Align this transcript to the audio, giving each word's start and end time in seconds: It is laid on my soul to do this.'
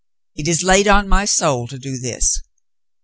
It 0.35 0.47
is 0.47 0.63
laid 0.63 0.87
on 0.87 1.07
my 1.07 1.25
soul 1.25 1.67
to 1.67 1.77
do 1.77 1.99
this.' 1.99 2.41